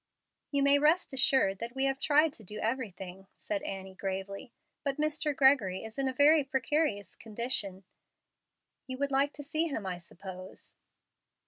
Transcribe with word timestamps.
"You 0.49 0.63
may 0.63 0.79
rest 0.79 1.13
assured 1.13 1.59
that 1.59 1.75
we 1.75 1.83
have 1.83 1.99
tried 1.99 2.33
to 2.33 2.43
do 2.43 2.57
everything," 2.57 3.27
said 3.35 3.61
Annie, 3.61 3.93
gravely, 3.93 4.51
"but 4.83 4.97
Mr. 4.97 5.35
Gregory 5.35 5.83
is 5.83 5.99
in 5.99 6.07
a 6.07 6.11
very 6.11 6.43
precarious 6.43 7.15
condition. 7.15 7.83
You 8.87 8.97
would 8.97 9.11
like 9.11 9.31
to 9.33 9.43
see 9.43 9.67
him, 9.67 9.85
I 9.85 9.99
suppose." 9.99 10.73